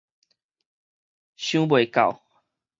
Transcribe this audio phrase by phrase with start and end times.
[1.35, 2.23] 想袂到